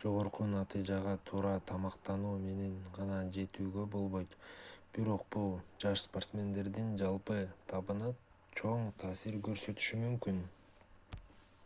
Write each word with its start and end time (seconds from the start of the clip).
жогорку 0.00 0.46
натыйжага 0.54 1.12
туура 1.28 1.52
тамактануу 1.70 2.32
менен 2.40 2.72
гана 2.96 3.20
жетүүгө 3.36 3.84
болбойт 3.94 4.36
бирок 4.98 5.24
бул 5.36 5.48
жаш 5.86 6.04
спортсмендердин 6.08 6.90
жалпы 7.04 7.36
табына 7.74 8.10
чоң 8.62 8.86
таасир 9.04 9.40
көрсөтүшү 9.48 10.00
мүмкүн 10.04 10.42